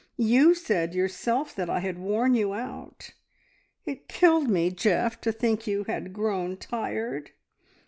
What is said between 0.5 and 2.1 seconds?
said yourself that I had